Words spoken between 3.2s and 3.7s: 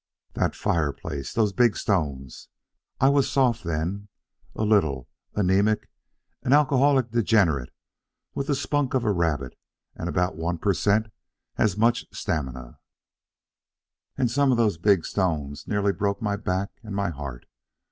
soft,